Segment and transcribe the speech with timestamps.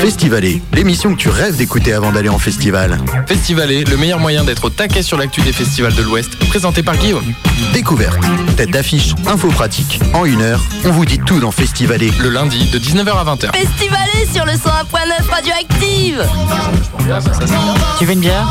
[0.00, 2.98] Festivalé, l'émission que tu rêves d'écouter avant d'aller en festival.
[3.26, 6.96] Festivalé, le meilleur moyen d'être au taquet sur l'actu des festivals de l'Ouest, présenté par
[6.96, 7.34] Guillaume.
[7.72, 8.16] Découverte,
[8.56, 10.00] tête d'affiche, info pratique.
[10.14, 12.12] En une heure, on vous dit tout dans Festivalé.
[12.20, 13.52] Le lundi de 19h à 20h.
[13.52, 16.24] Festivalé sur le 101.9 Radioactive
[17.98, 18.46] Tu veux une bière?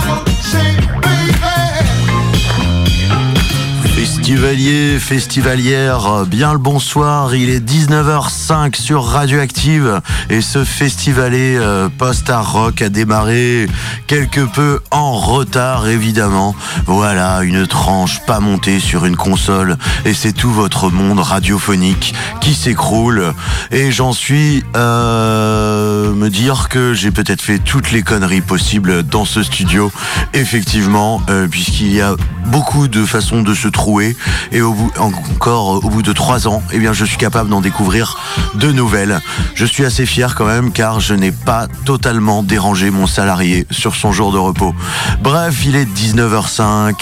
[4.07, 12.53] Festivalier, festivalière, bien le bonsoir, il est 19h05 sur Radioactive et ce festivalé euh, post-art
[12.53, 13.67] rock a démarré
[14.07, 16.55] quelque peu en retard évidemment.
[16.85, 22.53] Voilà, une tranche pas montée sur une console et c'est tout votre monde radiophonique qui
[22.53, 23.33] s'écroule
[23.71, 29.25] et j'en suis euh, me dire que j'ai peut-être fait toutes les conneries possibles dans
[29.25, 29.91] ce studio,
[30.33, 32.15] effectivement, euh, puisqu'il y a
[32.45, 36.93] beaucoup de façons de se trouver et encore au bout de trois ans, eh bien,
[36.93, 38.17] je suis capable d'en découvrir
[38.55, 39.19] de nouvelles.
[39.55, 43.95] Je suis assez fier quand même car je n'ai pas totalement dérangé mon salarié sur
[43.95, 44.73] son jour de repos.
[45.21, 46.93] Bref, il est 19h05.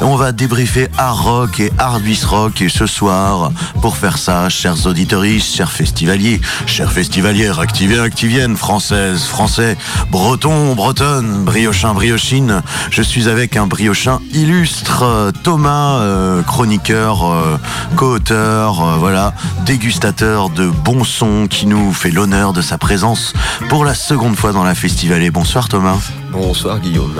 [0.00, 4.86] On va débriefer Hard Rock et Hardvis Rock et ce soir, pour faire ça, chers
[4.86, 9.76] auditoristes, chers festivaliers, chers festivalières, activiens, activiennes, françaises, français,
[10.10, 17.58] bretons, bretonnes, briochin, briochine, je suis avec un briochin illustre, Thomas, euh, chroniqueur, euh,
[17.96, 23.32] co-auteur, euh, voilà, dégustateur de bons sons qui nous fait l'honneur de sa présence
[23.68, 25.30] pour la seconde fois dans la Festivalée.
[25.30, 25.98] Bonsoir Thomas.
[26.32, 27.14] Bonsoir Guillaume.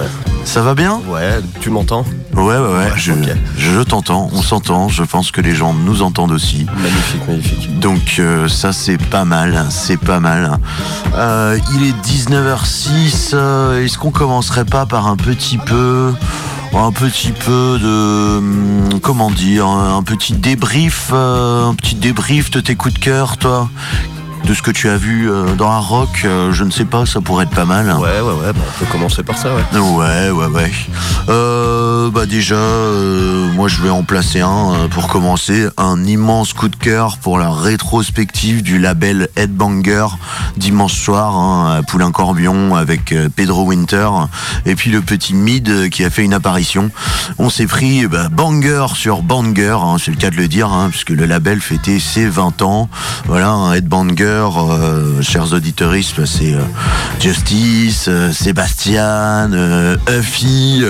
[0.44, 1.00] Ça va bien?
[1.08, 2.04] Ouais, tu m'entends?
[2.34, 6.66] Ouais, ouais, ouais, je, t'entends, on s'entend, je pense que les gens nous entendent aussi.
[6.76, 7.78] Magnifique, magnifique.
[7.80, 10.58] Donc euh, ça c'est pas mal, c'est pas mal.
[11.14, 16.12] Euh, il est 19h06, euh, est-ce qu'on commencerait pas par un petit peu
[16.72, 22.60] un petit peu de hum, comment dire un, petit débrief euh, un petit débrief de
[22.60, 23.68] tes coups de cœur toi?
[24.44, 27.06] De ce que tu as vu euh, dans un rock euh, je ne sais pas
[27.06, 29.78] ça pourrait être pas mal Ouais, ouais, ouais, bah, on peut commencer par ça, ouais.
[29.78, 30.70] Ouais, ouais, ouais.
[31.28, 35.68] Euh, bah déjà, euh, moi je vais en placer un pour commencer.
[35.76, 40.06] Un immense coup de cœur pour la rétrospective du label Headbanger
[40.56, 44.08] dimanche soir hein, à Poulain-Corbion avec Pedro Winter
[44.66, 46.90] et puis le petit Mid qui a fait une apparition.
[47.38, 50.88] On s'est pris bah, banger sur banger, hein, c'est le cas de le dire, hein,
[50.90, 52.88] puisque le label fêtait ses 20 ans.
[53.26, 55.92] Voilà, un Headbanger, euh, chers auditeurs,
[56.24, 56.60] c'est euh,
[57.20, 60.82] Justice, euh, Sébastien, euh, Huffy,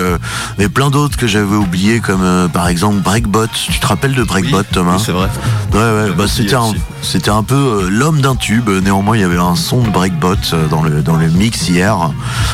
[0.59, 3.47] et plein d'autres que j'avais oubliés comme par exemple Breakbot.
[3.53, 4.95] Tu te rappelles de Breakbot, Oui, Thomas?
[4.97, 5.27] oui, c'est vrai.
[5.73, 8.69] Ouais, ouais, J'avais bah, c'était un, c'était un peu l'homme d'un tube.
[8.69, 10.35] Néanmoins, il y avait un son de breakbot
[10.69, 11.97] dans le dans le mix hier.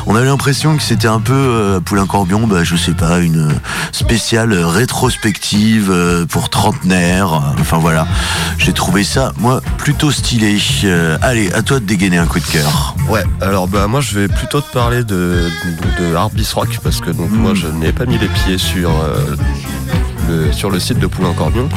[0.05, 3.49] On avait l'impression que c'était un peu Poulain Corbion, bah je sais pas, une
[3.91, 5.93] spéciale rétrospective
[6.29, 7.53] pour trentenaire.
[7.59, 8.07] Enfin voilà,
[8.57, 10.57] j'ai trouvé ça moi plutôt stylé.
[10.83, 12.95] Euh, allez, à toi de dégainer un coup de cœur.
[13.09, 15.49] Ouais, alors bah moi je vais plutôt te parler de,
[15.99, 19.35] de, Rock parce que donc moi je n'ai pas mis les pieds sur, euh,
[20.27, 21.69] le, sur le site de Poulain Corbion.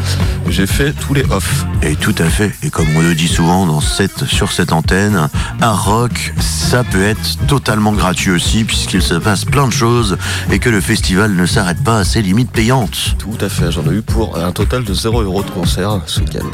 [0.48, 1.64] J'ai fait tous les off.
[1.82, 2.52] Et tout à fait.
[2.62, 5.28] Et comme on le dit souvent dans cette, sur cette antenne,
[5.60, 10.18] un rock, ça peut être totalement gratuit aussi, puisqu'il se passe plein de choses
[10.50, 13.16] et que le festival ne s'arrête pas à ses limites payantes.
[13.18, 16.20] Tout à fait, j'en ai eu pour un total de 0 euros de concert ce
[16.20, 16.46] week-end.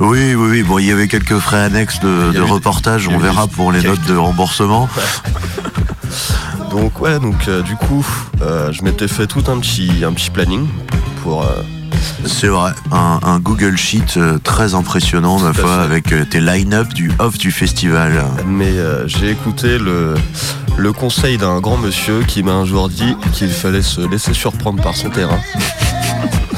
[0.00, 0.62] Oui, oui, oui.
[0.62, 4.16] Bon, il y avait quelques frais annexes de, reportage, on verra pour les notes de
[4.16, 4.88] remboursement.
[6.70, 8.04] Donc ouais, donc euh, du coup,
[8.42, 10.66] euh, je m'étais fait tout un petit, un petit planning
[11.24, 11.42] pour...
[11.42, 11.62] euh,
[12.26, 16.92] C'est vrai, un, un Google Sheet euh, très impressionnant, ma foi, avec euh, tes line-up
[16.94, 18.24] du off du festival.
[18.46, 20.14] Mais euh, j'ai écouté le,
[20.76, 24.82] le conseil d'un grand monsieur qui m'a un jour dit qu'il fallait se laisser surprendre
[24.82, 25.40] par son terrain.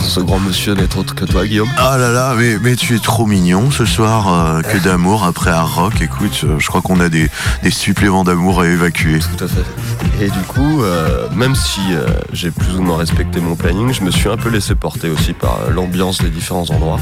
[0.06, 1.68] Ce grand monsieur n'est autre que toi, Guillaume.
[1.76, 5.50] Ah là là, mais, mais tu es trop mignon ce soir, euh, que d'amour après
[5.50, 6.00] un rock.
[6.00, 7.28] Écoute, euh, je crois qu'on a des,
[7.62, 9.18] des suppléments d'amour à évacuer.
[9.18, 10.24] Tout à fait.
[10.24, 14.02] Et du coup, euh, même si euh, j'ai plus ou moins respecté mon planning, je
[14.02, 17.00] me suis un peu laissé porter aussi par l'ambiance des différents endroits.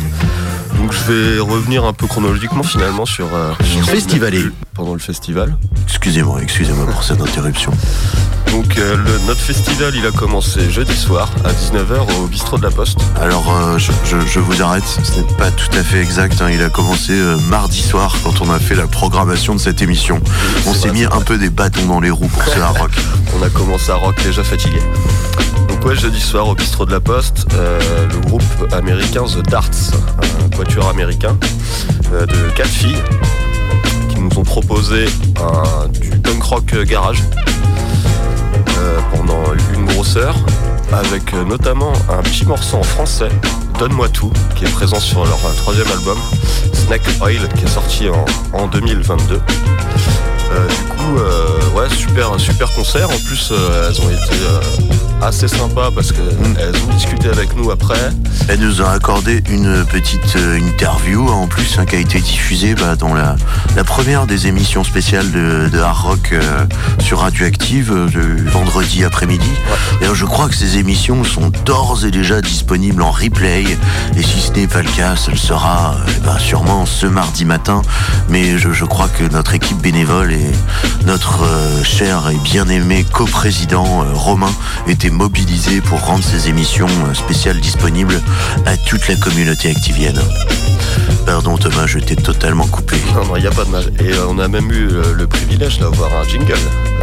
[0.84, 4.44] Donc je vais revenir un peu chronologiquement finalement sur, euh, sur Festivalé.
[4.74, 5.56] pendant le festival.
[5.84, 7.70] Excusez-moi, excusez-moi pour cette interruption.
[8.50, 12.64] Donc euh, le, notre festival, il a commencé jeudi soir à 19h au bistrot de
[12.64, 12.98] la Poste.
[13.18, 16.42] Alors, euh, je, je- je vous arrête, ce n'est pas tout à fait exact.
[16.42, 16.50] hein.
[16.52, 20.20] Il a commencé euh, mardi soir quand on a fait la programmation de cette émission.
[20.66, 22.90] On s'est mis un peu des bâtons dans les roues pour hard rock.
[23.40, 24.80] On a commencé à rock déjà fatigué.
[25.68, 28.42] Donc ouais, jeudi soir au bistrot de la Poste, le groupe
[28.72, 29.70] américain The Darts,
[30.44, 30.48] un
[30.82, 31.36] américain
[32.12, 33.02] euh, de quatre filles
[34.08, 35.06] qui nous ont proposé
[35.92, 37.22] du punk rock garage
[38.78, 39.42] euh, pendant
[39.72, 40.36] une grosse heure,
[40.92, 43.28] avec euh, notamment un petit morceau en français,
[43.78, 46.18] Donne-moi tout, qui est présent sur leur troisième album,
[46.72, 49.34] Snack Oil, qui est sorti en, en 2022.
[49.34, 50.68] Euh,
[51.88, 53.08] du super concert.
[53.10, 54.36] En plus, elles ont été
[55.24, 58.10] assez sympas parce qu'elles ont discuté avec nous après.
[58.48, 62.74] Elle nous a accordé une petite euh, interview en plus hein, qui a été diffusée
[62.74, 63.36] bah, dans la,
[63.74, 66.66] la première des émissions spéciales de, de Hard Rock euh,
[66.98, 69.48] sur Radioactive euh, vendredi après-midi.
[70.00, 73.64] D'ailleurs, je crois que ces émissions sont d'ores et déjà disponibles en replay.
[74.16, 77.46] Et si ce n'est pas le cas, ce le sera euh, ben, sûrement ce mardi
[77.46, 77.80] matin.
[78.28, 80.50] Mais je, je crois que notre équipe bénévole et
[81.06, 81.44] notre
[81.82, 84.52] cher et bien-aimé coprésident Romain
[84.86, 88.20] étaient mobilisés pour rendre ces émissions euh, spéciales disponibles
[88.66, 90.20] à toute la communauté activienne.
[91.26, 92.96] Pardon Thomas, je t'ai totalement coupé.
[93.14, 93.84] Non, non, il n'y a pas de mal.
[94.00, 96.54] Et euh, on a même eu euh, le privilège d'avoir un jingle.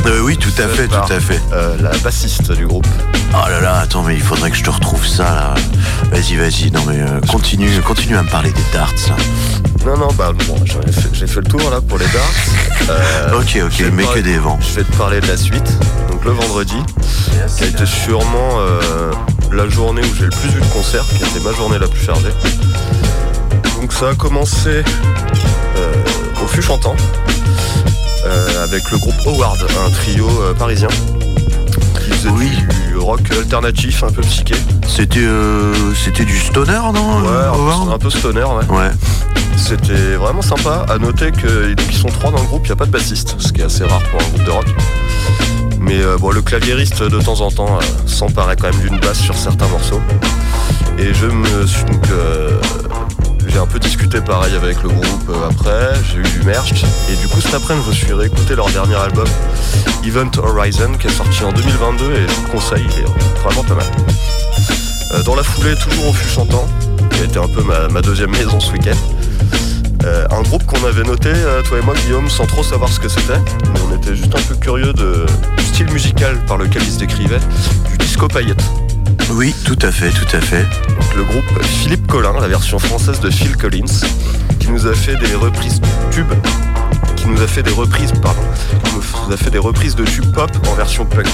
[0.05, 1.41] Euh, oui, tout à fait, par, tout à fait.
[1.53, 2.87] euh, la bassiste du groupe.
[3.33, 5.53] Oh là là, attends, mais il faudrait que je te retrouve ça là.
[6.11, 8.93] Vas-y, vas-y, non mais euh, continue, continue à me parler des darts.
[9.07, 9.15] là.
[9.85, 12.91] Non, non, bah bon, fait- j'ai fait, le tour là pour les darts.
[13.33, 14.59] Ok, ok, mais que des vents.
[14.61, 15.71] Je vais te parler de la suite.
[16.11, 16.75] Donc le vendredi,
[17.57, 19.11] qui a été sûrement euh,
[19.51, 21.87] la journée où j'ai le plus vu de concerts, qui a été ma journée la
[21.87, 22.31] plus chargée.
[23.79, 24.83] Donc ça a commencé
[25.77, 25.93] euh,
[26.43, 26.95] au fût chantant
[28.25, 30.27] euh, avec le groupe Howard, un trio
[30.57, 30.87] parisien
[31.99, 32.49] qui faisait Oui.
[32.87, 34.55] du rock alternatif, un peu psyché.
[34.87, 35.19] C'était
[36.03, 37.89] c'était du stoner, non Ouais, un peu- Howard?
[37.93, 38.75] un peu stoner, ouais.
[38.77, 38.91] Ouais.
[39.57, 40.85] C'était vraiment sympa.
[40.89, 43.51] À noter qu'ils sont trois dans le groupe, il n'y a pas de bassiste, ce
[43.51, 44.65] qui est assez rare pour un groupe de rock.
[45.81, 49.19] Mais euh, bon, le claviériste de temps en temps euh, s'emparait quand même d'une basse
[49.19, 50.01] sur certains morceaux.
[50.99, 52.59] Et je me suis donc euh,
[53.47, 55.93] j'ai un peu discuté pareil avec le groupe après.
[56.11, 58.95] J'ai eu du merch et du coup cet après-midi je me suis réécouté leur dernier
[58.95, 59.27] album
[60.05, 63.63] Event Horizon qui est sorti en 2022 et je vous le conseille, il est vraiment
[63.63, 65.23] pas mal.
[65.25, 66.65] Dans la foulée, toujours au fût chantant,
[67.11, 68.95] qui a été un peu ma deuxième maison ce week-end.
[70.03, 72.99] Euh, un groupe qu'on avait noté, euh, toi et moi, Guillaume, sans trop savoir ce
[72.99, 73.37] que c'était,
[73.73, 75.25] mais on était juste un peu curieux de,
[75.57, 77.39] du style musical par lequel ils se décrivaient,
[77.89, 78.63] du disco paillette.
[79.31, 80.63] Oui, tout à fait, tout à fait.
[80.89, 83.85] Donc, le groupe Philippe Collin, la version française de Phil Collins,
[84.59, 85.79] qui nous a fait des reprises
[86.11, 86.33] tubes,
[87.21, 88.41] qui nous a fait des reprises, pardon,
[88.83, 91.27] qui nous a fait des reprises de tubes pop en version punk.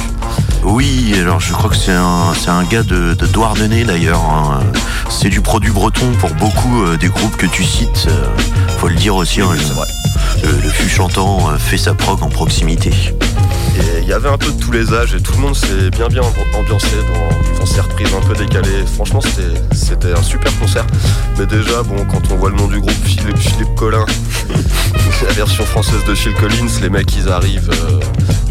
[0.64, 4.20] Oui, alors je crois que c'est un, c'est un gars de, de Douarnenez d'ailleurs.
[4.22, 4.60] hein.
[5.10, 8.08] C'est du produit breton pour beaucoup euh, des groupes que tu cites.
[8.10, 8.26] euh,
[8.80, 9.58] faut le dire aussi, hein, Oui,
[10.44, 12.92] le, le fût chantant euh, fait sa prog en proximité.
[14.02, 16.08] Il y avait un peu de tous les âges et tout le monde s'est bien
[16.08, 16.22] bien
[16.56, 18.86] ambiancé dans, dans ces reprises un peu décalées.
[18.96, 20.86] Franchement, c'était c'était un super concert.
[21.38, 24.06] Mais déjà, bon, quand on voit le nom du groupe Philippe, Philippe Collin,
[25.28, 28.00] la version française de Phil Collins, les mecs ils arrivent, euh,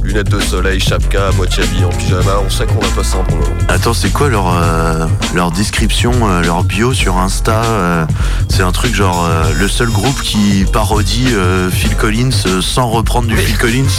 [0.06, 3.24] lunettes de soleil, chapka, à moitié habillés en pyjama, on sait qu'on va passer un
[3.24, 3.56] bon moment.
[3.68, 8.06] Attends, c'est quoi leur, euh, leur description, euh, leur bio sur Insta euh,
[8.48, 11.28] C'est un truc genre le seul groupe qui parodie
[11.72, 13.84] Phil Collins sans reprendre du Phil Collins.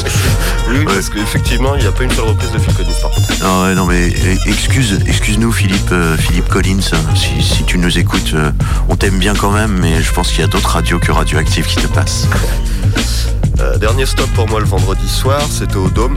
[0.69, 3.27] Oui, parce qu'effectivement, il n'y a pas une seule reprise de Phil Collins par contre.
[3.41, 7.97] Ah ouais, non mais eh, excuse, excuse-nous Philippe, Philippe Collins, hein, si, si tu nous
[7.97, 8.35] écoutes,
[8.89, 11.65] on t'aime bien quand même, mais je pense qu'il y a d'autres radios que Radioactive
[11.65, 12.27] qui te passent.
[13.79, 16.15] Dernier stop pour moi le vendredi soir, c'était au Dôme,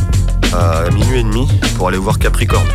[0.52, 1.48] à minuit et demi,
[1.78, 2.66] pour aller voir Capricorne.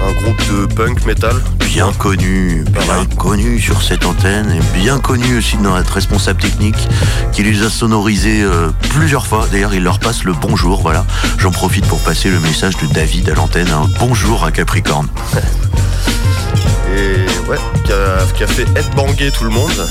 [0.00, 1.34] Un groupe de punk metal.
[1.58, 6.88] Bien connu, bien connu sur cette antenne et bien connu aussi dans notre responsable technique
[7.32, 9.48] qui les a sonorisés euh, plusieurs fois.
[9.50, 10.82] D'ailleurs, il leur passe le bonjour.
[10.82, 11.04] Voilà,
[11.38, 13.70] j'en profite pour passer le message de David à l'antenne.
[13.70, 15.08] un bonjour à Capricorne.
[16.96, 19.88] Et ouais, qui a, qui a fait headbanger tout le monde,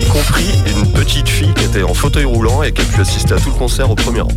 [0.00, 3.34] y compris une petite fille qui était en fauteuil roulant et qui a pu assister
[3.34, 4.32] à tout le concert au premier rang.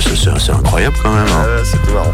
[0.00, 1.26] Ça, C'est incroyable quand même.
[1.28, 1.44] hein.
[1.46, 2.12] Ouais, c'était marrant.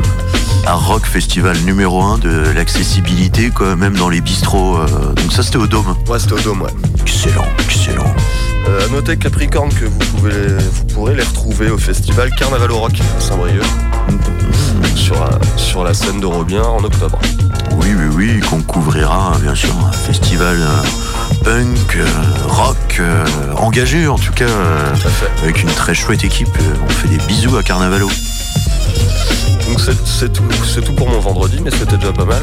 [0.66, 4.76] Un rock festival numéro 1 de l'accessibilité, quand même dans les bistrots.
[4.78, 5.96] euh, donc ça, c'était au Dôme.
[6.08, 6.70] Ouais, c'était au Dôme, ouais.
[7.00, 8.14] Excellent, excellent.
[8.68, 10.32] Euh, à noter Capricorne que vous, pouvez,
[10.72, 13.62] vous pourrez les retrouver au festival Carnaval au Rock à Saint-Brieuc,
[14.94, 17.18] sur, la- sur la scène de Robien en octobre.
[17.72, 22.06] Oui, oui, oui, qu'on couvrira, bien sûr, un festival euh, punk, euh,
[22.48, 23.24] rock, euh,
[23.56, 25.08] engagé en tout cas, euh, Tout
[25.42, 26.48] avec une très chouette équipe.
[26.60, 28.08] Euh, On fait des bisous à Carnavalo.
[29.72, 32.42] Donc c'est tout, c'est tout pour mon vendredi, mais c'était déjà pas mal.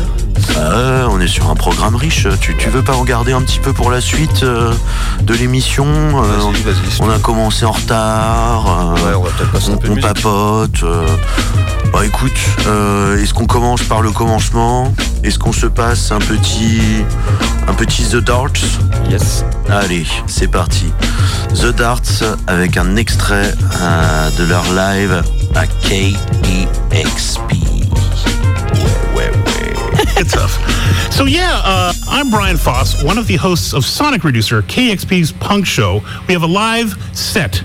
[0.58, 2.28] Ah, on est sur un programme riche.
[2.42, 4.74] Tu, tu veux pas regarder un petit peu pour la suite euh,
[5.22, 6.52] de l'émission Euh.
[7.00, 8.96] On a commencé en retard.
[8.98, 10.84] euh, Ouais, on va un on, peu papote.
[11.94, 12.32] Bah écoute,
[13.22, 14.92] est-ce qu'on commence par le commencement?
[15.24, 16.82] Est-ce qu'on se passe un petit,
[17.68, 18.80] un petit The Darts?
[19.08, 19.46] Yes.
[19.70, 20.86] Allez, c'est parti.
[21.54, 23.54] The Darts avec un extrait
[24.40, 25.22] de leur live
[25.56, 27.52] à KEXP.
[29.16, 30.06] Ouais, ouais, ouais.
[30.18, 30.58] It's tough.
[31.12, 35.66] So yeah, uh, I'm Brian Foss, one of the hosts of Sonic Reducer, KXP's punk
[35.66, 36.02] show.
[36.28, 37.64] We have a live set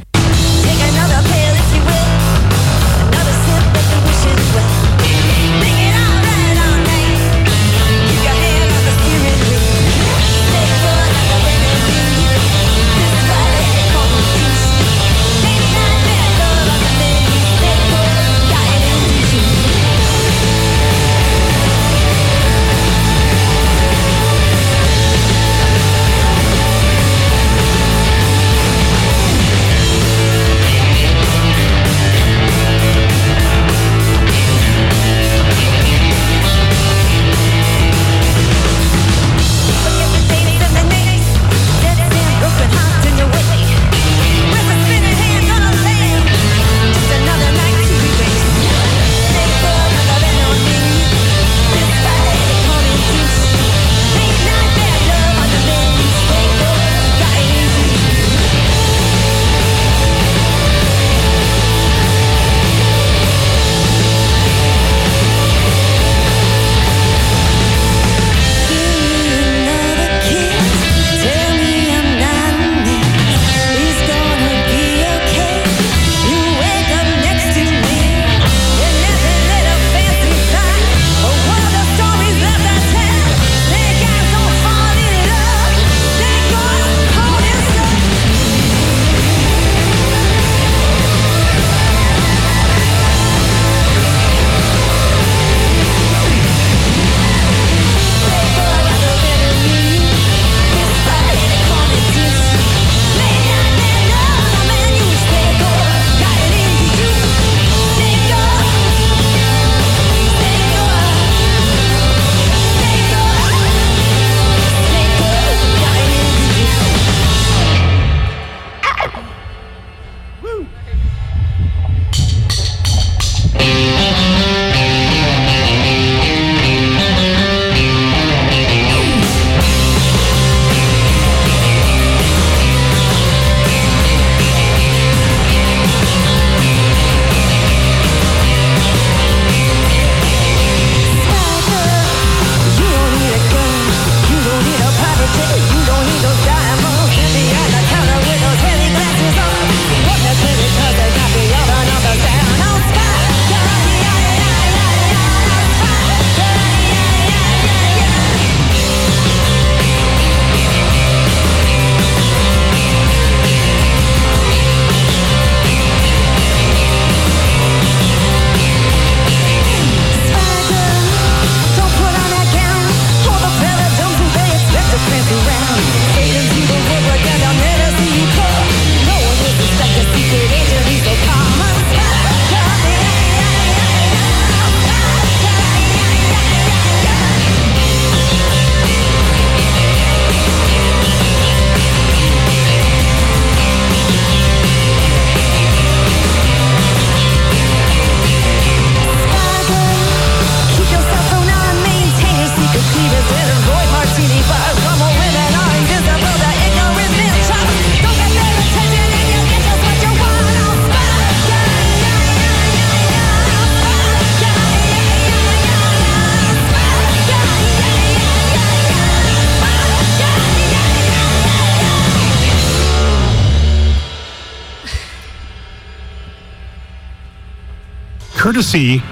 [228.54, 229.02] courtesy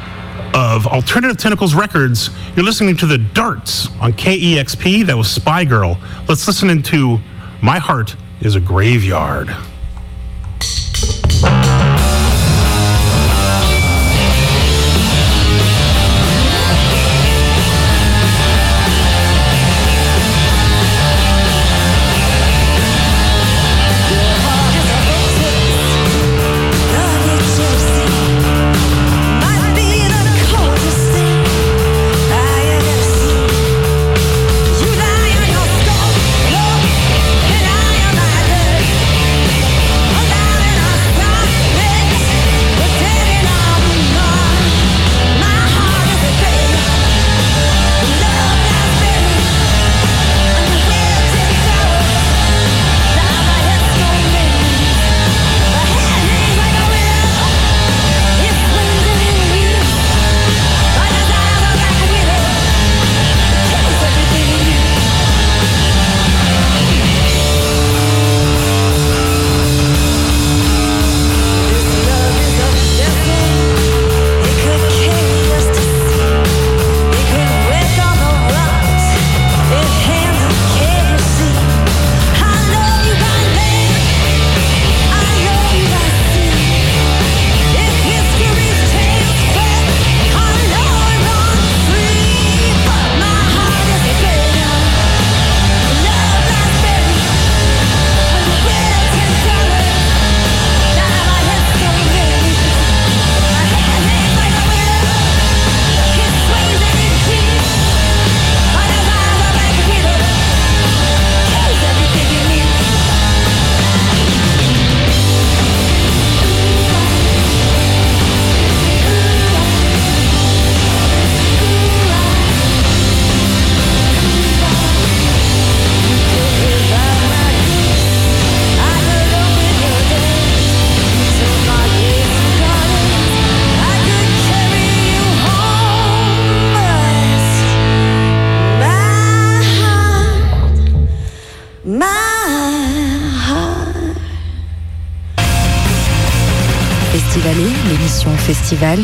[0.55, 2.31] of Alternative Tentacles Records.
[2.55, 5.05] You're listening to the Darts on KEXP.
[5.07, 5.99] That was Spy Girl.
[6.29, 7.19] Let's listen into
[7.61, 9.53] My Heart is a Graveyard.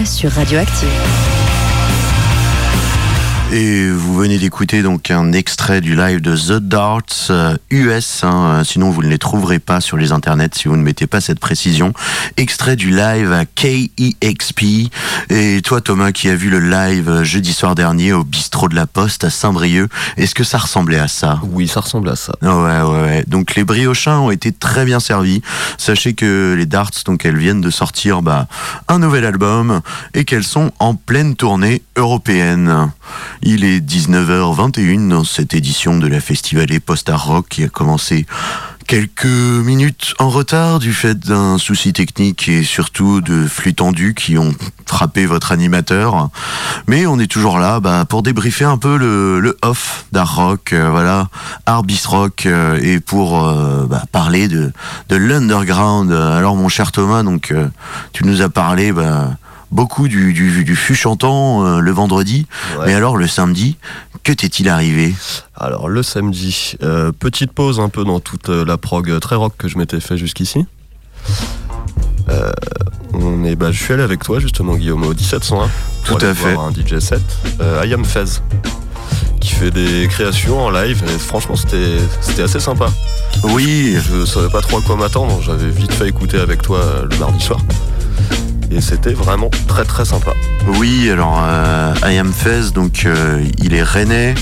[0.05, 1.38] Sur Radioactive.
[3.51, 7.33] Et vous venez d'écouter donc un extrait du live de The Darts
[7.71, 10.83] US, euh, hein, sinon vous ne les trouverez pas sur les internets si vous ne
[10.83, 11.95] mettez pas cette précision.
[12.37, 14.91] Extrait du live à KEXP.
[15.31, 18.87] Et toi Thomas qui as vu le live jeudi soir dernier au bistrot de la
[18.87, 21.41] Poste à Saint-Brieuc, est-ce que ça ressemblait à ça?
[21.51, 22.35] Oui, ça ressemble à ça.
[22.43, 23.25] ouais, ouais, ouais.
[23.29, 25.41] Donc les briochins ont été très bien servis.
[25.79, 28.47] Sachez que les Darts, donc elles viennent de sortir bah,
[28.89, 29.81] un nouvel album
[30.13, 32.91] et qu'elles sont en pleine tournée européenne.
[33.43, 38.27] Il est 19h21 dans cette édition de la Festivalée Post-Art Rock qui a commencé
[38.89, 44.39] quelques minutes en retard du fait d'un souci technique et surtout de flux tendus qui
[44.39, 44.55] ont
[44.87, 46.31] frappé votre animateur.
[46.87, 50.89] Mais on est toujours là bah, pour débriefer un peu le, off d'art rock, euh,
[50.91, 51.29] voilà,
[51.67, 54.73] art rock euh, et pour euh, bah, parler de,
[55.11, 56.11] de l'underground.
[56.11, 57.53] Alors mon cher Thomas, donc
[58.15, 59.33] tu nous as parlé bah,
[59.71, 62.47] beaucoup du, du, du fût chantant euh, le vendredi.
[62.85, 63.77] Mais alors le samedi,
[64.25, 65.15] que t'est-il arrivé?
[65.57, 69.55] Alors le samedi, euh, petite pause un peu dans toute euh, la prog très rock
[69.59, 70.67] que je m'étais fait jusqu'ici.
[73.15, 75.69] on est, bah, je suis allé avec toi justement Guillaume au 1701
[76.05, 76.55] Tout à fait.
[76.55, 77.23] un DJ set.
[77.61, 78.41] I am Fez
[79.41, 82.89] qui fait des créations en live et franchement c'était assez sympa.
[83.45, 83.97] Oui.
[83.97, 87.43] Je savais pas trop à quoi m'attendre, j'avais vite fait écouter avec toi le mardi
[87.43, 87.61] soir
[88.71, 90.33] et c'était vraiment très très sympa.
[90.77, 94.35] Oui, alors euh, I Am Fez, donc euh, il est rennais,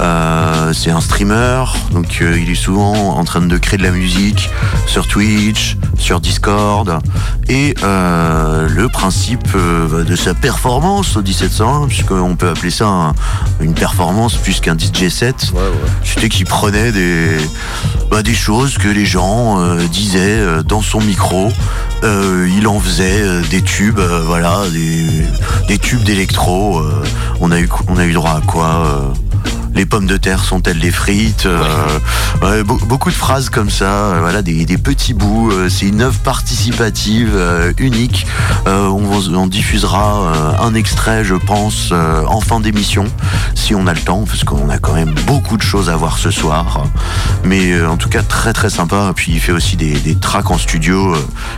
[0.00, 4.50] euh, c'est un streamer, donc il est souvent en train de créer de la musique
[4.86, 6.98] sur Twitch, sur Discord,
[7.48, 13.12] et le principe de sa performance au 1701, puisqu'on peut appeler ça
[13.60, 15.52] une performance plus qu'un DJ set,
[16.02, 17.36] c'était qu'il prenait des,
[18.10, 21.50] bah, des choses que les gens disaient dans son micro,
[22.02, 24.62] il en faisait des tubes, euh, voilà,
[25.68, 26.78] des, tubes d'électro.
[26.78, 27.02] Euh,
[27.40, 29.33] on a eu on a eu droit à quoi euh,
[29.74, 31.48] les pommes de terre sont-elles des frites
[32.64, 35.52] Beaucoup de phrases comme ça, voilà, des, petits bouts.
[35.68, 37.38] C'est une œuvre participative
[37.78, 38.26] unique.
[38.66, 39.02] On,
[39.34, 43.06] on, diffusera un extrait, je pense, en fin d'émission,
[43.54, 46.18] si on a le temps, parce qu'on a quand même beaucoup de choses à voir
[46.18, 46.84] ce soir.
[47.44, 49.12] Mais en tout cas, très très sympa.
[49.14, 51.14] Puis il fait aussi des, tracks en studio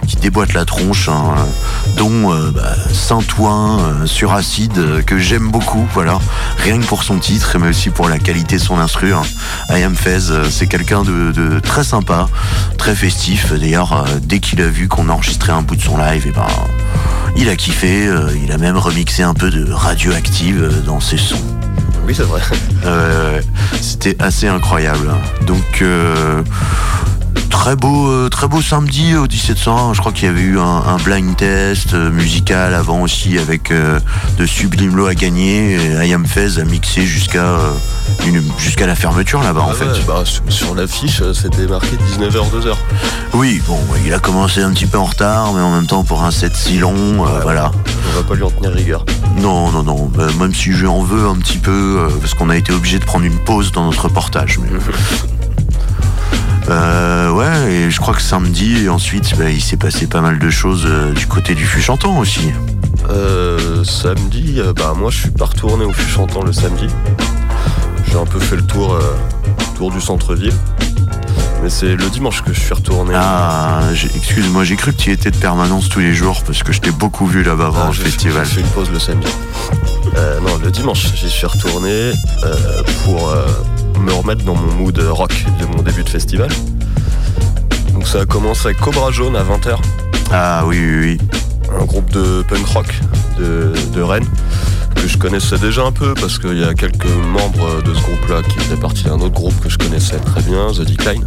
[0.07, 1.35] qui déboîtent la tronche, hein,
[1.97, 5.87] dont bah, Saint-Ouen sur acide que j'aime beaucoup.
[5.95, 6.19] Voilà,
[6.59, 9.12] rien que pour son titre, mais aussi pour la qualité de son instru.
[9.12, 9.23] Hein.
[9.71, 12.29] I Am Fez, euh, c'est quelqu'un de, très sympa,
[12.79, 13.53] très festif.
[13.53, 16.33] D'ailleurs, euh, dès qu'il a vu qu'on enregistrait un bout de son live, et eh
[16.33, 16.47] ben,
[17.37, 18.07] il a kiffé.
[18.07, 21.42] Euh, il a même remixé un peu de radioactive dans ses sons.
[22.07, 22.40] Oui, c'est vrai.
[23.81, 25.12] C'était assez incroyable.
[25.47, 25.83] Donc,
[27.66, 29.94] très beau, euh, très beau samedi au 1700.
[29.94, 33.99] Je crois qu'il y avait eu un, blind test euh, musical avant aussi avec euh,
[34.38, 35.72] de sublimes lots à gagner.
[35.75, 37.59] Et Ayam Fez a mixé jusqu'à
[38.59, 39.87] jusqu'à la fermeture là-bas en fait.
[40.07, 42.75] Bah, sur, l'affiche, c'était marqué 19h 2h.
[43.33, 46.22] Oui, bon, il a commencé un petit peu en retard, mais en même temps pour
[46.22, 47.72] un set si long, voilà.
[48.12, 49.05] On va pas lui en tenir rigueur.
[49.38, 50.11] Non, non, non.
[50.38, 53.25] Même si je en veux un petit peu, parce qu'on a été obligé de prendre
[53.25, 54.59] une pause dans notre reportage.
[54.59, 54.68] Mais...
[56.69, 60.39] Euh, ouais, et je crois que samedi, et ensuite, bah, il s'est passé pas mal
[60.39, 62.53] de choses euh, du côté du fût chantant aussi.
[63.09, 66.89] Euh, samedi, euh, bah moi je suis pas retourné au fût chantant le samedi.
[68.09, 68.99] J'ai un peu fait le tour,
[69.77, 70.55] tour du centre-ville.
[71.63, 73.15] Mais c'est le dimanche que je suis retourné.
[73.17, 73.83] Ah,
[74.15, 76.91] excuse-moi, j'ai cru que tu étais de permanence tous les jours parce que je t'ai
[76.91, 78.45] beaucoup vu là-bas avant ah, le festival.
[78.45, 79.29] J'ai fait une pause le samedi.
[80.43, 82.13] non, le dimanche, j'y suis retourné
[83.05, 83.33] pour
[84.01, 86.49] me remettre dans mon mood rock de mon début de festival.
[87.93, 89.79] Donc ça a commencé avec Cobra Jaune à 20h.
[90.33, 91.19] Ah oui, oui, oui.
[91.81, 92.87] Un groupe de punk rock
[93.39, 94.27] de, Rennes
[94.95, 98.43] que je connaissais déjà un peu parce qu'il y a quelques membres de ce groupe-là
[98.43, 101.25] qui faisaient partie d'un autre groupe que je connaissais très bien, The Decline.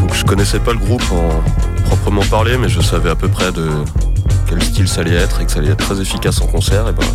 [0.00, 3.52] Donc je connaissais pas le groupe en proprement parler, mais je savais à peu près
[3.52, 3.68] de
[4.48, 6.88] quel style ça allait être et que ça allait être très efficace en concert.
[6.88, 7.06] Et ben,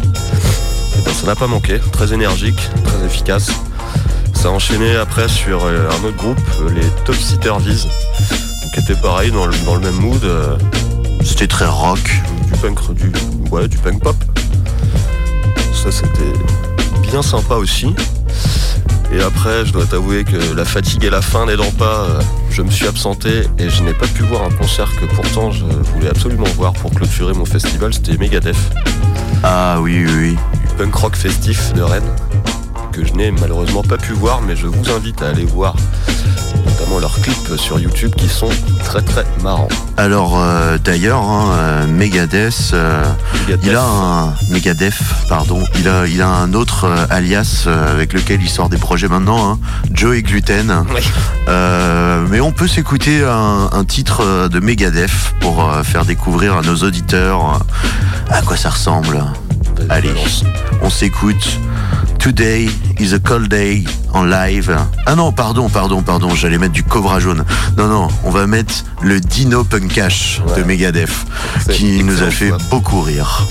[0.98, 3.52] et ben ça n'a pas manqué, très énergique, très efficace.
[4.40, 7.90] Ça a enchaîné après sur euh, un autre groupe, euh, les Top Sitter Viz,
[8.74, 10.24] qui était pareil dans le, même mood.
[10.24, 10.58] Euh,
[11.26, 12.00] c'était très rock.
[12.46, 13.12] Du punk, du,
[13.52, 14.16] ouais, du punk pop.
[15.74, 16.40] Ça c'était
[17.02, 17.94] bien sympa aussi.
[19.12, 22.08] Et après, je dois t'avouer que la fatigue et la faim n'aidant pas,
[22.50, 25.66] je me suis absenté et je n'ai pas pu voir un concert que pourtant je
[25.66, 28.56] voulais absolument voir pour clôturer mon festival, c'était Megadeth.
[29.44, 30.38] Ah oui, oui, oui.
[30.62, 32.29] Du punk rock festif de Rennes
[33.00, 35.76] que je n'ai malheureusement pas pu voir, mais je vous invite à aller voir
[36.66, 38.50] notamment leurs clips sur YouTube qui sont
[38.84, 39.70] très très marrants.
[39.98, 43.04] Alors euh, d'ailleurs, hein, euh, Megadeth, euh,
[43.64, 48.50] il a un Megadeth, pardon, il a il a un autre alias avec lequel il
[48.50, 49.60] sort des projets maintenant, hein,
[49.94, 50.84] Joey Gluten.
[51.48, 57.62] mais on peut s'écouter un, un, titre de Megadeth pour faire découvrir à nos auditeurs
[58.30, 59.24] à quoi ça ressemble.
[59.90, 60.12] Allez,
[60.82, 61.60] on s'écoute.
[62.20, 62.68] Today
[63.00, 64.76] is a cold day en live.
[65.06, 67.46] Ah non, pardon, pardon, pardon, j'allais mettre du Cobra jaune.
[67.78, 71.10] Non, non, on va mettre le Dino Punkash de Megadeth
[71.72, 73.48] qui nous a fait beaucoup rire.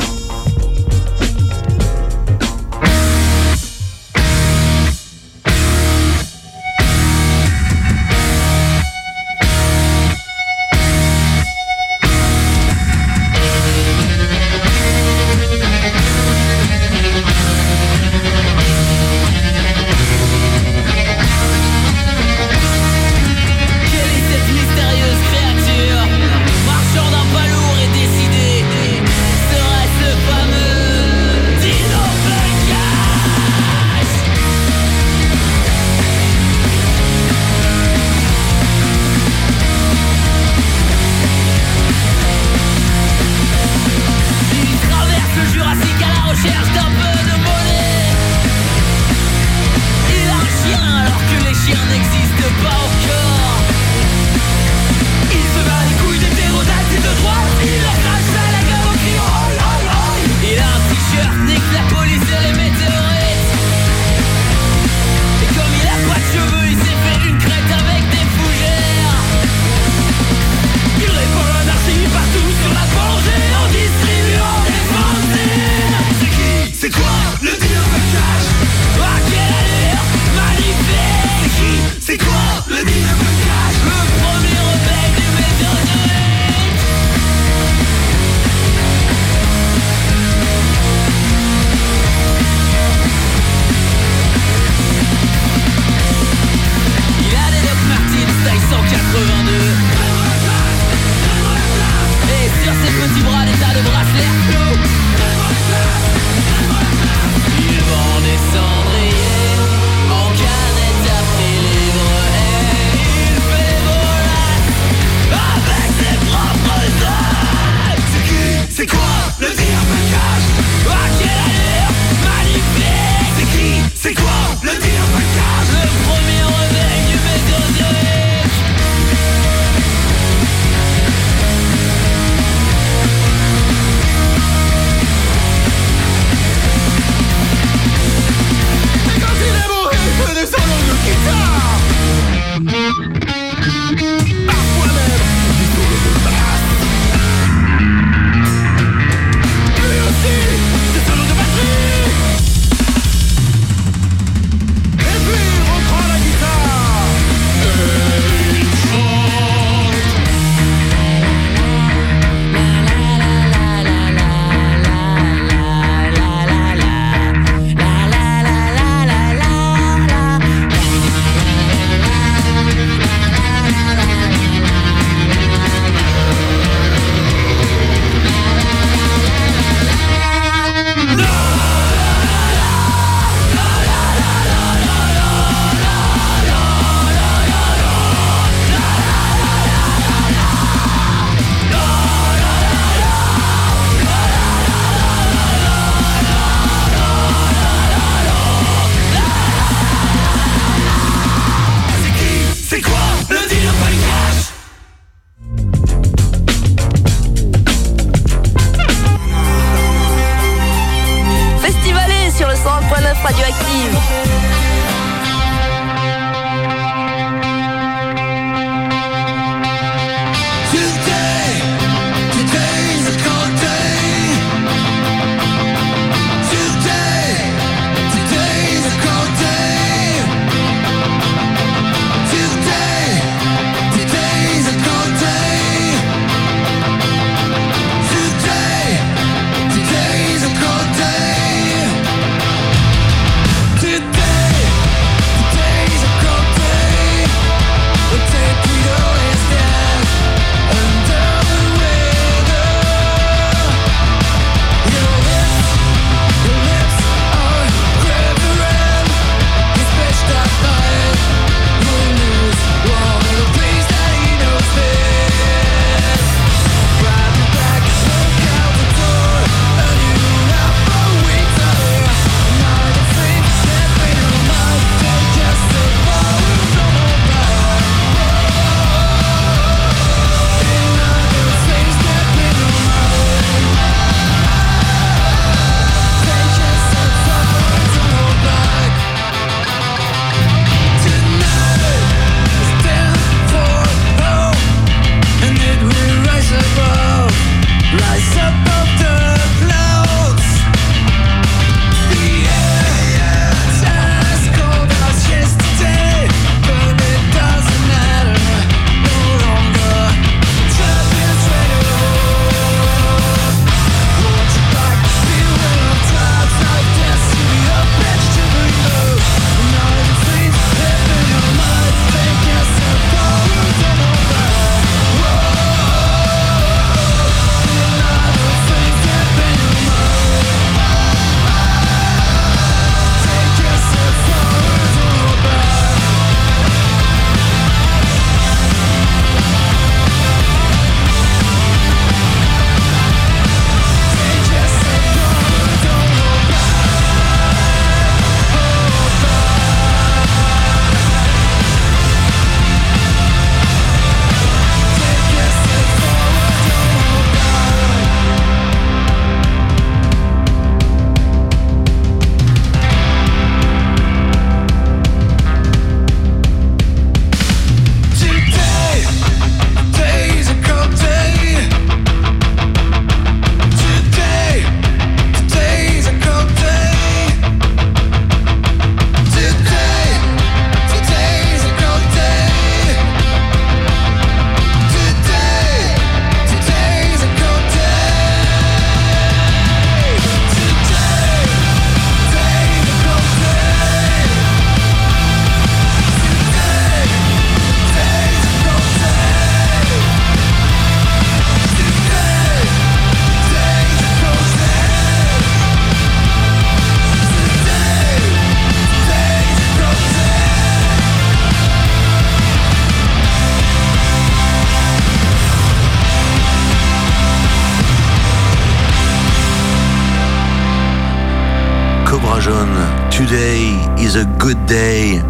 [424.68, 425.20] Day.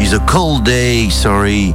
[0.00, 1.74] Is a cold day, sorry.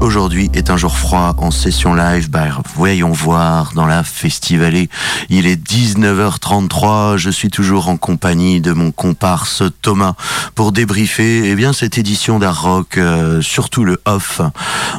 [0.00, 2.30] Aujourd'hui est un jour froid en session live.
[2.30, 2.46] Bah,
[2.76, 4.88] voyons voir dans la Festivalée.
[5.28, 7.16] Il est 19h33.
[7.16, 10.14] Je suis toujours en compagnie de mon comparse Thomas
[10.54, 14.40] pour débriefer eh bien, cette édition d'Art Rock, euh, surtout le off.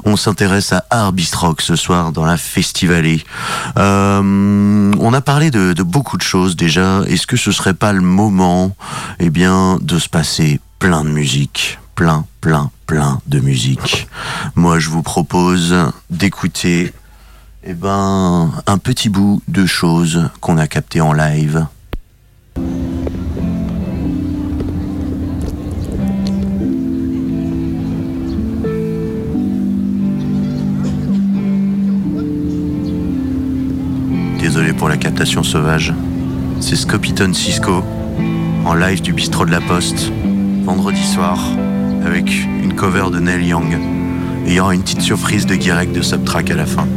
[0.03, 3.23] On s'intéresse à Arbist Rock ce soir dans la Festivalée.
[3.77, 7.01] Euh, on a parlé de, de beaucoup de choses déjà.
[7.07, 8.75] Est-ce que ce serait pas le moment
[9.19, 14.07] eh bien, de se passer plein de musique plein, plein, plein de musique.
[14.55, 15.75] Moi, je vous propose
[16.09, 16.93] d'écouter
[17.65, 21.65] eh ben, un petit bout de choses qu'on a capté en live.
[34.39, 35.93] Désolé pour la captation sauvage.
[36.61, 37.83] C'est Scopiton Cisco
[38.63, 40.13] en live du bistrot de la Poste,
[40.69, 41.39] vendredi soir
[42.05, 43.75] avec une cover de Neil Young.
[44.59, 46.87] Aura une petite surprise de Guirec de Subtrack à la fin.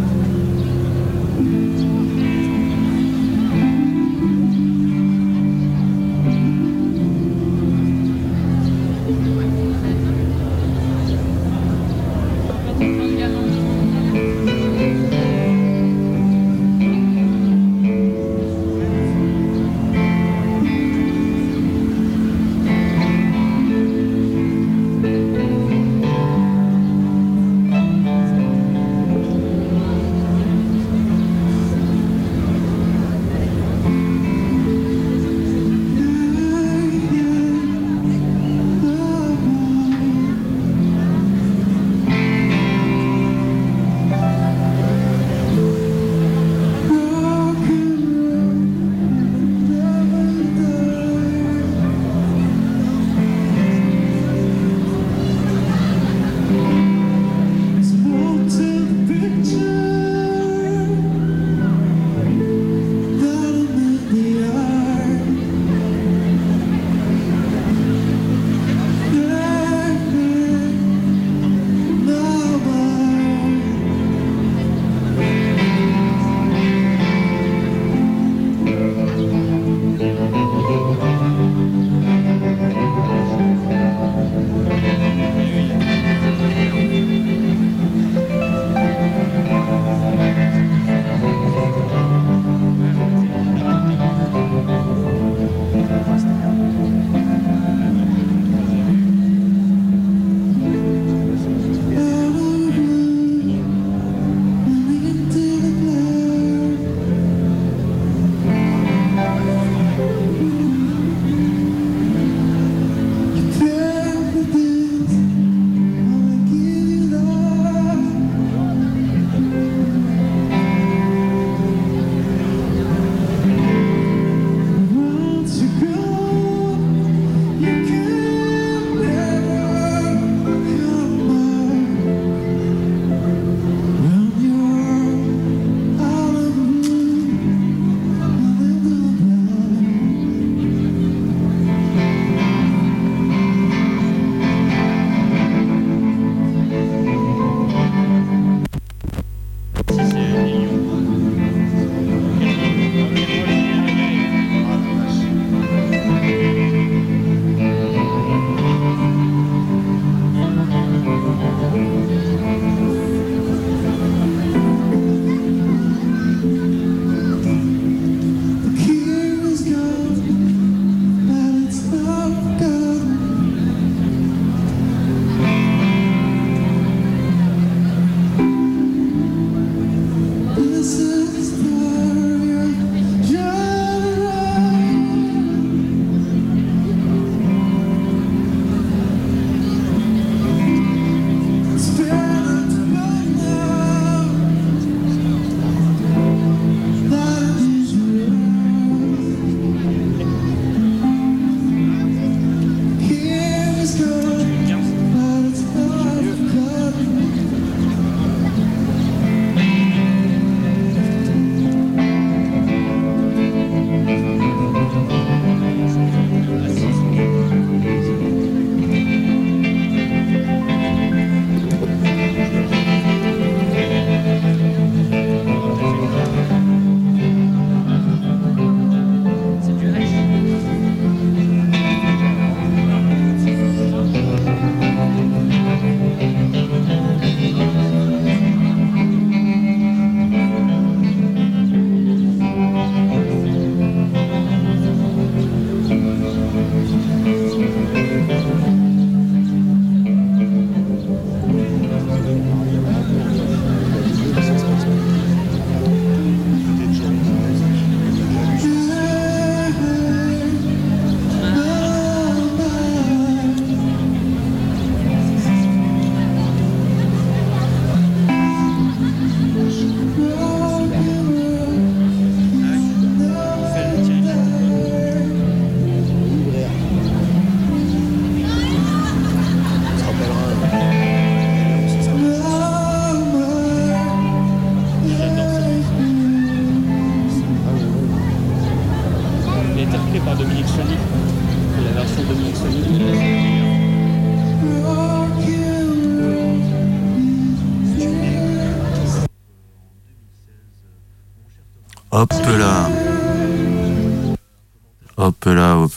[305.52, 305.92] Là, hop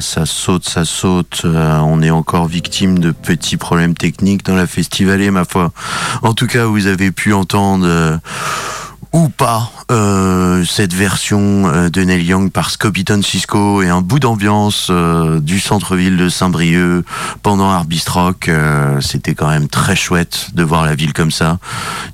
[0.00, 1.42] ça saute, ça saute.
[1.44, 5.72] Euh, on est encore victime de petits problèmes techniques dans la festivalée, ma foi.
[6.22, 8.16] En tout cas, vous avez pu entendre euh,
[9.12, 14.90] ou pas euh, cette version de Neil Young par Scoppiton Cisco et un bout d'ambiance
[15.40, 17.04] du centre-ville de Saint-Brieuc
[17.42, 18.50] pendant Arbistrock.
[19.00, 21.58] C'était quand même très chouette de voir la ville comme ça.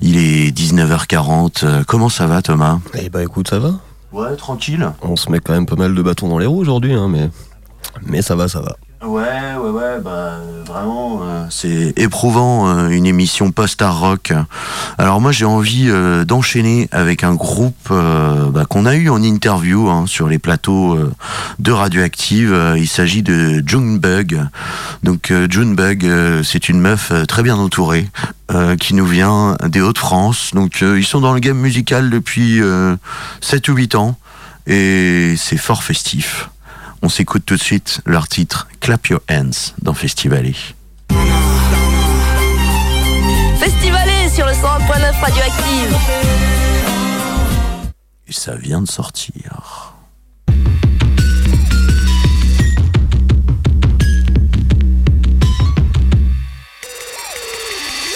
[0.01, 1.63] Il est 19h40.
[1.63, 2.79] Euh, comment ça va, Thomas?
[2.93, 3.73] Eh bah écoute, ça va.
[4.11, 4.91] Ouais, tranquille.
[5.01, 7.29] On se met quand même pas mal de bâtons dans les roues aujourd'hui, hein, mais...
[8.03, 8.75] mais ça va, ça va.
[9.03, 14.33] Ouais, ouais, ouais, bah vraiment, euh, c'est éprouvant euh, une émission post-art rock.
[14.97, 19.87] Alors moi j'ai envie euh, d'enchaîner avec un groupe bah, qu'on a eu en interview
[19.87, 20.97] hein, sur les plateaux
[21.59, 22.75] de Radioactive.
[22.75, 24.41] Il s'agit de Junebug.
[25.03, 26.09] Donc Junebug,
[26.43, 28.09] c'est une meuf très bien entourée
[28.79, 30.51] qui nous vient des Hauts-de-France.
[30.53, 32.95] Donc ils sont dans le game musical depuis euh,
[33.41, 34.17] 7 ou 8 ans
[34.65, 36.49] et c'est fort festif.
[37.01, 40.55] On s'écoute tout de suite leur titre Clap Your Hands dans Festivalé.
[43.59, 45.97] Festivalé sur le 101.9 Radioactive.
[48.27, 49.93] Et ça vient de sortir.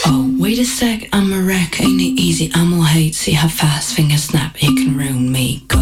[0.07, 2.51] Oh, wait a sec, I'm a wreck, ain't it easy?
[2.55, 5.63] I'm all hate, see how fast fingers snap, it can ruin me.
[5.67, 5.80] Go,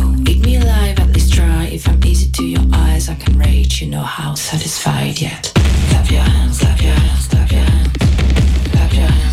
[3.82, 5.52] you know how satisfied yet.
[5.90, 7.98] Clap your hands, clap your hands, clap your hands.
[8.72, 9.29] Clap your hands,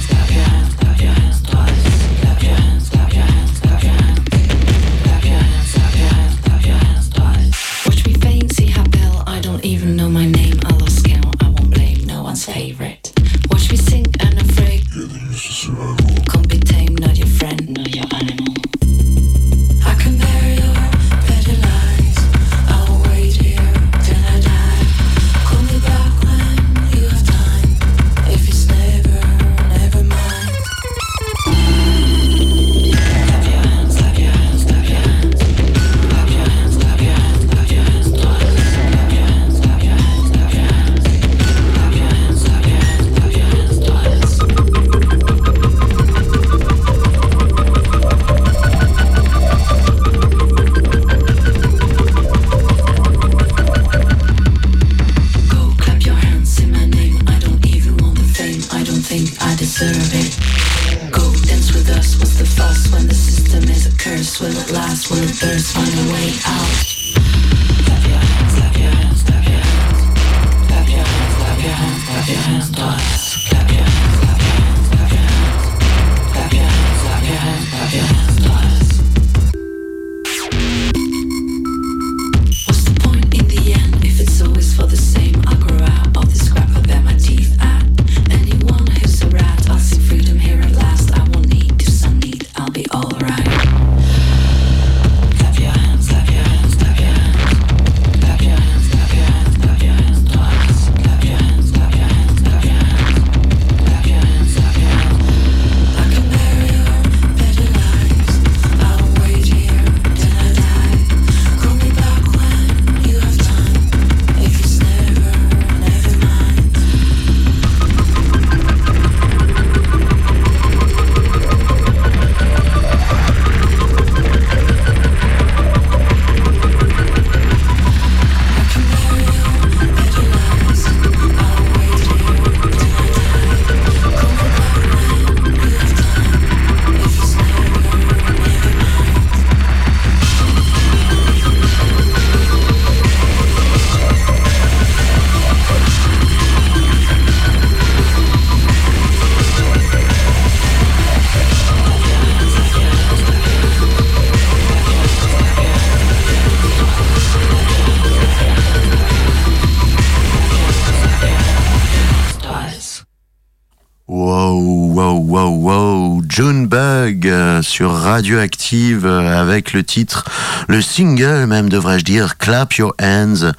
[168.07, 170.24] Radioactive euh, avec le titre,
[170.68, 173.50] le single même devrais-je dire, Clap Your Hands.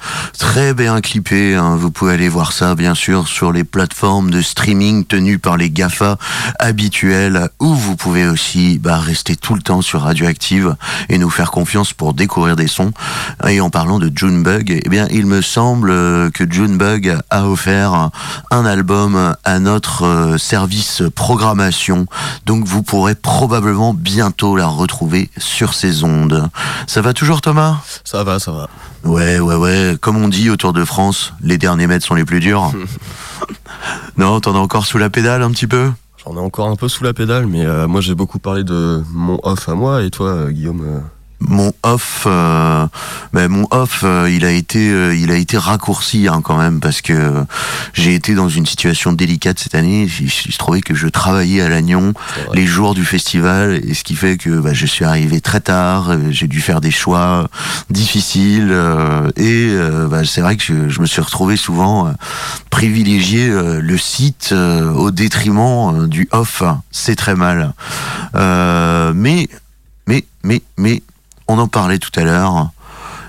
[0.48, 1.76] Très bien clippé, hein.
[1.76, 5.68] vous pouvez aller voir ça bien sûr sur les plateformes de streaming tenues par les
[5.68, 6.16] GAFA
[6.58, 10.74] habituels ou vous pouvez aussi bah, rester tout le temps sur Radioactive
[11.10, 12.92] et nous faire confiance pour découvrir des sons.
[13.46, 18.10] Et en parlant de Junebug, eh bien il me semble euh, que Junebug a offert
[18.50, 22.06] un album à notre euh, service programmation.
[22.46, 26.48] Donc vous pourrez probablement bientôt la retrouver sur ces ondes.
[26.86, 27.82] Ça va toujours Thomas?
[28.02, 28.70] Ça va, ça va.
[29.04, 29.96] Ouais, ouais, ouais.
[30.00, 32.72] Comme on dit autour de France, les derniers mètres sont les plus durs.
[34.16, 35.90] non, t'en as encore sous la pédale un petit peu?
[36.24, 39.02] J'en ai encore un peu sous la pédale, mais euh, moi j'ai beaucoup parlé de
[39.12, 41.00] mon off à moi, et toi, euh, Guillaume euh,
[41.40, 42.86] mon off, euh,
[43.32, 46.80] ben mon off, euh, il a été, euh, il a été raccourci hein, quand même
[46.80, 47.44] parce que
[47.94, 50.08] j'ai été dans une situation délicate cette année.
[50.20, 52.12] Il se trouvait que je travaillais à Lannion
[52.54, 56.10] les jours du festival et ce qui fait que bah, je suis arrivé très tard.
[56.10, 57.48] euh, J'ai dû faire des choix
[57.88, 59.72] difficiles euh, et
[60.10, 62.12] bah, c'est vrai que je, je me suis retrouvé souvent
[62.70, 66.62] privilégier euh, le site au détriment du off.
[66.90, 67.74] C'est très mal.
[68.34, 69.48] Euh, mais,
[70.06, 71.02] mais, mais, mais,
[71.48, 72.70] on en parlait tout à l'heure.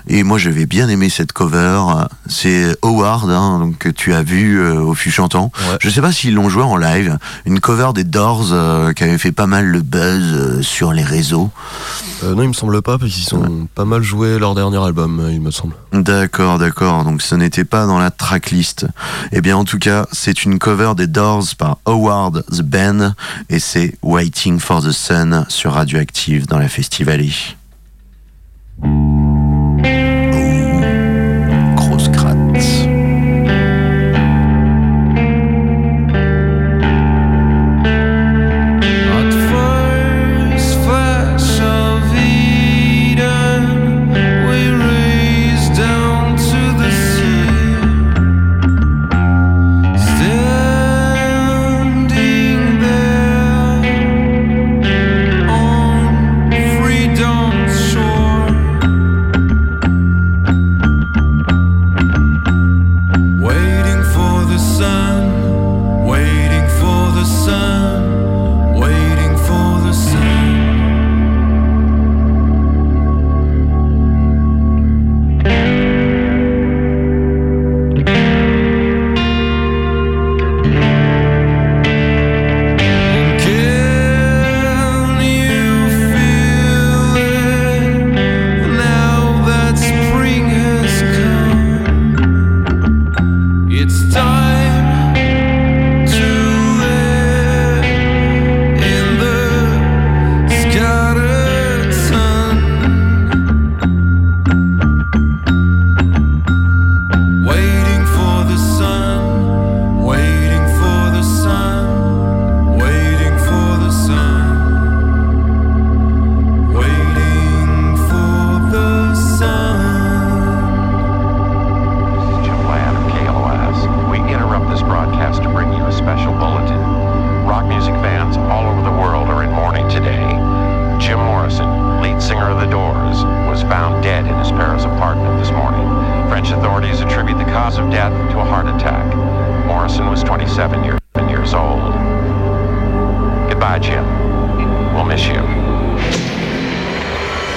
[0.08, 1.82] Et moi, j'avais bien aimé cette cover.
[2.26, 5.52] C'est Howard, hein, donc que tu as vu euh, au fût chantant.
[5.80, 7.16] Je sais pas s'ils l'ont joué en live.
[7.46, 11.04] Une cover des Doors euh, qui avait fait pas mal le buzz euh, sur les
[11.04, 11.50] réseaux.
[12.24, 15.40] Non, il me semble pas, parce qu'ils ont pas mal joué leur dernier album, il
[15.40, 15.74] me semble.
[15.92, 17.04] D'accord, d'accord.
[17.04, 18.86] Donc ce n'était pas dans la tracklist.
[19.32, 23.14] Eh bien, en tout cas, c'est une cover des Doors par Howard the Band
[23.48, 27.56] et c'est Waiting for the Sun sur Radioactive dans la Festivalie.
[28.82, 29.49] Thank you.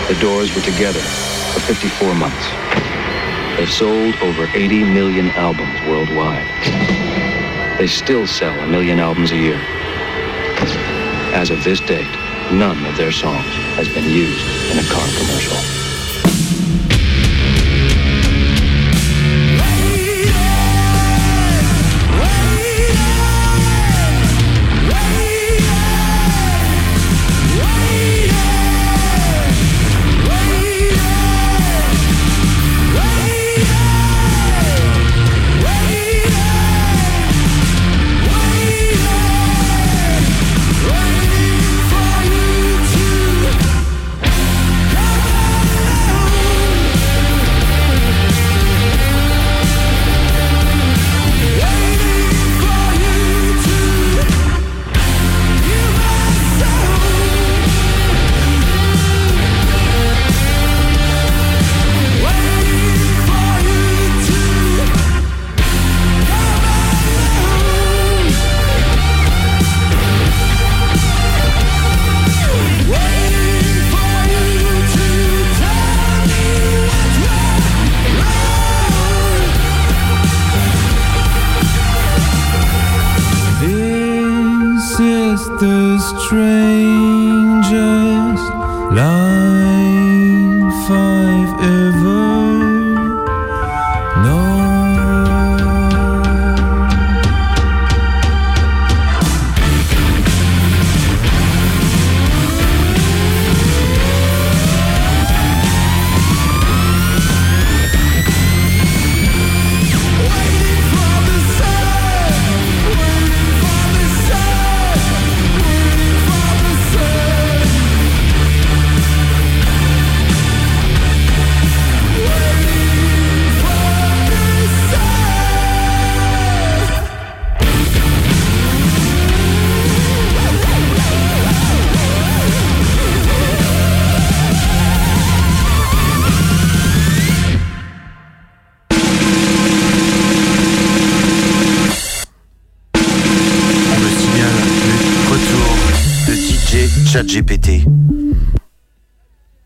[0.09, 2.49] The Doors were together for 54 months.
[3.55, 6.45] They've sold over 80 million albums worldwide.
[7.77, 9.59] They still sell a million albums a year.
[11.33, 12.11] As of this date,
[12.51, 13.47] none of their songs
[13.77, 15.82] has been used in a car commercial.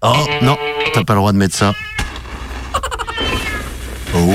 [0.10, 0.58] Oh non,
[0.94, 1.76] t'as pas le droit de mettre ça.
[4.16, 4.34] Oh.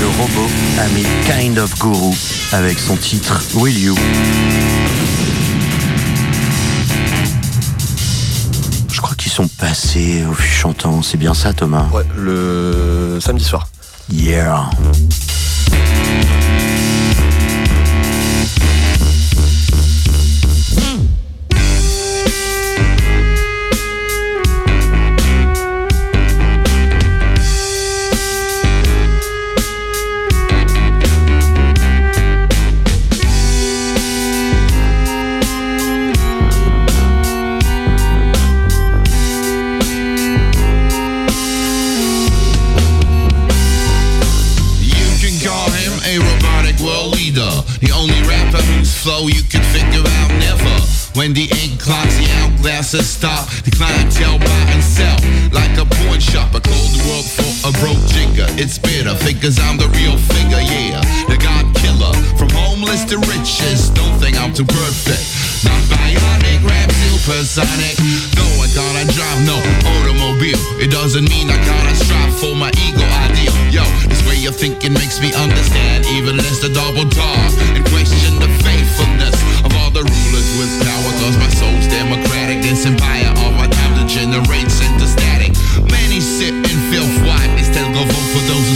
[0.00, 2.14] Le robot a mis Kind of Guru
[2.52, 3.94] avec son titre Will You.
[8.90, 11.84] Je crois qu'ils sont passés au fût chantant, c'est bien ça Thomas?
[11.92, 13.68] Ouais, le samedi soir.
[14.10, 14.70] Yeah.
[51.34, 53.50] The ink clocks, the hourglasses stop.
[53.66, 55.18] The clientele buy and sell
[55.50, 56.54] like a pawn shop.
[56.54, 58.46] I call the world for a broke jigger.
[58.54, 61.02] It's bitter, figures I'm the real figure, yeah.
[61.26, 62.14] The God killer.
[62.38, 65.26] From homeless to riches, don't think I'm too perfect.
[65.66, 67.98] Not bionic, rap supersonic.
[68.38, 69.58] No, I gotta drive no
[69.90, 70.62] automobile.
[70.78, 73.53] It doesn't mean I gotta strive for my ego ideal.
[73.74, 78.38] Yo, this way of thinking makes me understand even less the double talk and question
[78.38, 79.34] the faithfulness
[79.66, 81.10] of all the rulers with power.
[81.18, 82.62] Cause my soul's democratic.
[82.62, 85.58] This empire of our time degenerates into static.
[85.90, 87.02] Many sit and feel
[87.58, 88.73] they still go vote for those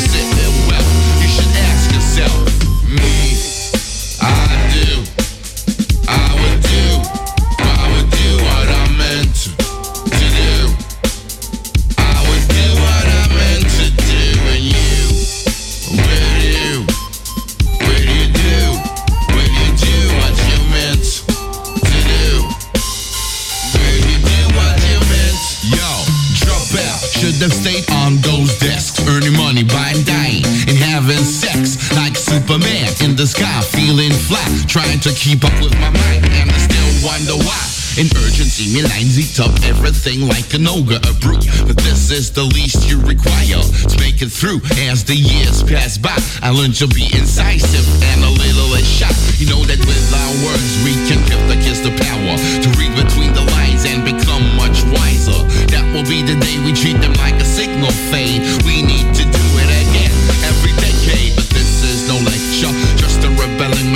[34.79, 37.59] trying to keep up with my mind, and I still wonder why.
[37.99, 41.51] In urgency, me lines eat up everything like an ogre, a brute.
[41.67, 44.63] But this is the least you require to make it through.
[44.87, 46.15] As the years pass by,
[46.47, 49.11] I learned to be incisive and a little less shy.
[49.43, 52.95] You know that with our words, we can give the kids the power to read
[52.95, 55.43] between the lines and become much wiser.
[55.75, 58.47] That will be the day we treat them like a signal fade.
[58.63, 59.38] We need to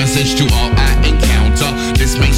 [0.02, 1.70] message to all I encounter.
[1.96, 2.32] This may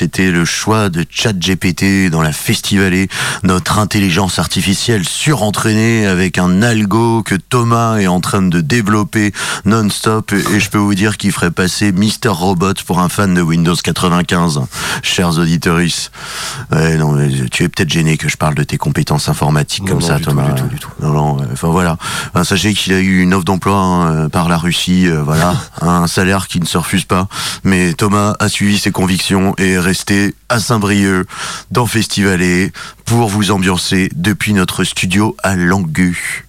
[0.00, 3.10] C'était le choix de ChatGPT dans la Festivalée,
[3.42, 9.34] notre intelligence artificielle surentraînée avec un algo que Thomas est en train de développer
[9.66, 13.42] non-stop et je peux vous dire qu'il ferait passer Mister Robot pour un fan de
[13.42, 14.62] Windows 95,
[15.02, 15.80] chers auditeurs.
[16.72, 17.18] Ouais, non,
[17.50, 20.16] tu es peut-être gêné que je parle de tes compétences informatiques Non, comme non, ça,
[20.16, 20.52] du tout, Thomas.
[20.52, 20.90] du tout, du tout.
[21.02, 21.98] Non, non, euh, enfin voilà.
[22.32, 25.54] Enfin, sachez qu'il a eu une offre d'emploi hein, euh, par la Russie, euh, voilà,
[25.82, 27.28] un salaire qui ne se refuse pas.
[27.64, 31.26] Mais Thomas a suivi ses convictions et est resté à Saint-Brieuc,
[31.72, 32.70] dans Festivalet,
[33.04, 36.46] pour vous ambiancer depuis notre studio à Langu.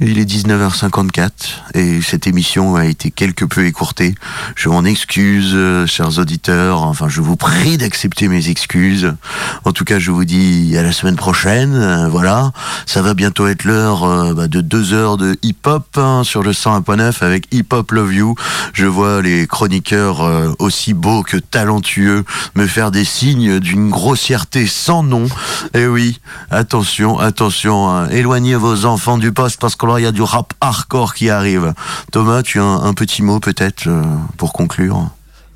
[0.00, 1.30] Il est 19h54
[1.74, 4.14] et cette émission a été quelque peu écourtée.
[4.56, 6.82] Je m'en excuse, euh, chers auditeurs.
[6.82, 9.14] Enfin, je vous prie d'accepter mes excuses.
[9.64, 11.74] En tout cas, je vous dis à la semaine prochaine.
[11.74, 12.52] Euh, voilà,
[12.86, 16.52] ça va bientôt être l'heure euh, bah, de deux heures de hip-hop hein, sur le
[16.52, 18.34] 101.9 avec Hip Hop Love You.
[18.72, 22.24] Je vois les chroniqueurs aussi beaux que talentueux
[22.54, 25.26] me faire des signes d'une grossièreté sans nom.
[25.74, 26.18] Et oui,
[26.50, 30.22] attention, attention, hein, éloignez vos enfants du poste parce que là, il y a du
[30.22, 31.74] rap hardcore qui arrive.
[32.10, 34.02] Thomas, tu as un, un petit mot peut-être euh,
[34.36, 35.08] pour conclure?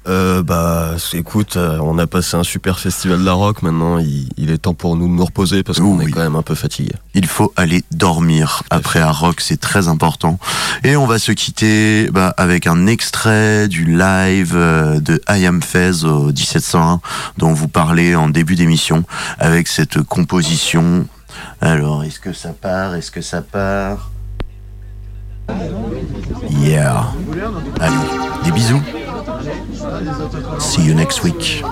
[0.08, 3.62] Euh, bah, écoute, euh, on a passé un super festival de la rock.
[3.62, 6.36] Maintenant, il, il est temps pour nous de nous reposer parce qu'on est quand même
[6.36, 6.92] un peu fatigué.
[7.14, 10.38] Il faut aller dormir après un rock, c'est très important.
[10.84, 16.04] Et on va se quitter bah, avec un extrait du live de I Am Fez
[16.04, 17.00] au 1701
[17.38, 19.02] dont vous parlez en début d'émission
[19.40, 21.06] avec cette composition.
[21.60, 22.94] Alors, est-ce que ça part?
[22.94, 24.10] Est-ce que ça part?
[26.50, 27.12] Yeah.
[27.80, 27.96] Allez,
[28.44, 28.82] des bisous.
[30.58, 31.62] See you next week.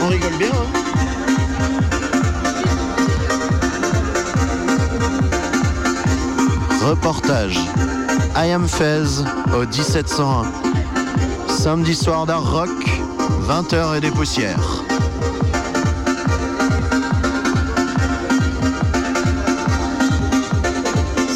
[0.00, 0.88] On rigole bien, hein
[6.80, 7.58] Reportage
[8.40, 10.44] I Am Fez au 1701.
[11.48, 12.70] Samedi soir d'art rock,
[13.48, 14.84] 20h et des poussières.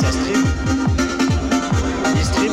[0.00, 0.44] Ça stream
[2.14, 2.52] Il stream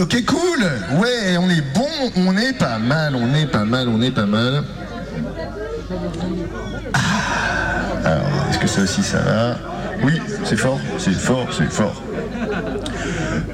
[0.00, 0.64] Ok, cool.
[0.98, 1.84] Ouais, on est bon,
[2.16, 4.64] on est pas mal, on est pas mal, on est pas mal.
[6.94, 6.98] Ah.
[8.06, 9.75] Alors, est-ce que ça aussi ça va?
[10.02, 12.02] Oui, c'est fort, c'est fort, c'est fort.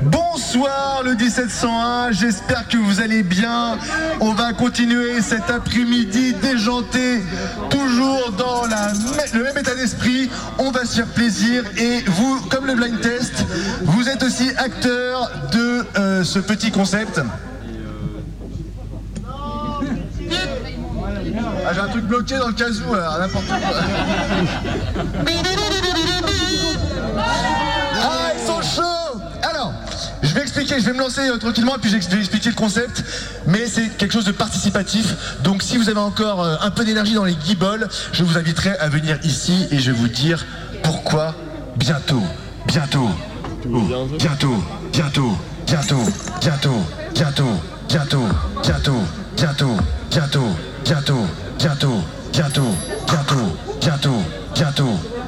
[0.02, 3.78] Bonsoir le 1701, j'espère que vous allez bien.
[4.20, 7.22] On va continuer cet après-midi déjanté,
[7.70, 10.30] toujours dans le même état d'esprit.
[10.58, 13.44] On va se faire plaisir et vous, comme le blind test,
[13.82, 17.20] vous êtes aussi acteur de euh, ce petit concept.
[21.64, 23.56] Ah, j'ai un truc bloqué dans le casou, alors n'importe quoi.
[27.18, 29.72] Ah, ils sont chauds Alors,
[30.22, 32.54] je vais expliquer, je vais me lancer euh, tranquillement et puis je vais expliquer le
[32.54, 33.02] concept.
[33.46, 35.38] Mais c'est quelque chose de participatif.
[35.42, 38.70] Donc si vous avez encore euh, un peu d'énergie dans les guibolles, je vous inviterai
[38.78, 40.44] à venir ici et je vais vous dire
[40.82, 41.34] pourquoi
[41.76, 42.22] bientôt,
[42.66, 43.08] bientôt,
[43.64, 43.78] Oh,
[44.18, 44.56] bientôt,
[44.92, 45.36] bientôt,
[45.66, 46.02] bientôt,
[46.40, 46.82] bientôt,
[47.14, 47.54] bientôt,
[47.88, 48.26] bientôt, bientôt,
[48.62, 48.96] bientôt,
[49.30, 49.76] bientôt,
[50.10, 50.46] bientôt,
[50.84, 51.16] bientôt,
[51.58, 52.02] bientôt,
[52.32, 52.74] bientôt,
[53.06, 54.22] bientôt, bientôt,
[54.54, 54.98] bientôt,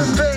[0.00, 0.29] to stay.